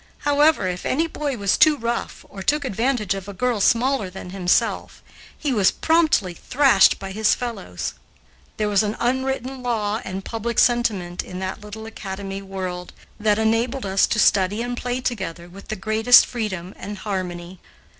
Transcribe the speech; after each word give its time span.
However, 0.21 0.67
if 0.67 0.83
any 0.83 1.05
boy 1.05 1.37
was 1.37 1.59
too 1.59 1.77
rough 1.77 2.25
or 2.27 2.41
took 2.41 2.65
advantage 2.65 3.13
of 3.13 3.27
a 3.27 3.35
girl 3.35 3.61
smaller 3.61 4.09
than 4.09 4.31
himself, 4.31 5.03
he 5.37 5.53
was 5.53 5.69
promptly 5.69 6.33
thrashed 6.33 6.97
by 6.97 7.11
his 7.11 7.35
fellows. 7.35 7.93
There 8.57 8.67
was 8.67 8.81
an 8.81 8.97
unwritten 8.99 9.61
law 9.61 10.01
and 10.03 10.25
public 10.25 10.57
sentiment 10.57 11.21
in 11.23 11.37
that 11.41 11.61
little 11.61 11.85
Academy 11.85 12.41
world 12.41 12.93
that 13.19 13.37
enabled 13.37 13.85
us 13.85 14.07
to 14.07 14.17
study 14.17 14.63
and 14.63 14.75
play 14.75 15.01
together 15.01 15.47
with 15.47 15.67
the 15.67 15.75
greatest 15.75 16.25
freedom 16.25 16.73
and 16.77 16.97
harmony. 16.97 17.59